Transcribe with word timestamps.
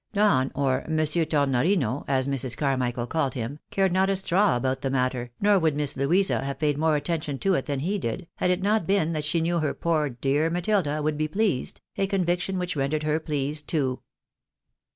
Don, 0.13 0.51
or 0.55 0.83
Monsieur 0.89 1.25
Tornorino, 1.25 2.03
as 2.07 2.27
Mrs. 2.27 2.57
Carmichael 2.57 3.05
called 3.05 3.35
him, 3.35 3.59
cared 3.69 3.91
not 3.91 4.09
a 4.09 4.15
straw 4.15 4.55
about 4.57 4.81
the 4.81 4.89
matter, 4.89 5.29
nor 5.39 5.59
would 5.59 5.75
Miss 5.75 5.95
Louisa 5.95 6.43
have 6.43 6.57
paid 6.57 6.75
more 6.75 6.95
attention 6.95 7.37
to 7.37 7.53
it 7.53 7.67
than 7.67 7.81
he 7.81 7.99
did, 7.99 8.27
had 8.37 8.49
it 8.49 8.63
not 8.63 8.87
been 8.87 9.11
that 9.13 9.25
she 9.25 9.41
knew 9.41 9.59
her" 9.59 9.75
poor 9.75 10.09
dear 10.09 10.49
Matilda" 10.49 11.03
would 11.03 11.19
be 11.19 11.27
pleased; 11.27 11.81
a 11.99 12.07
conviction 12.07 12.57
which 12.57 12.75
rendered 12.75 13.03
her 13.03 13.19
pleased 13.19 13.67
too. 13.67 14.01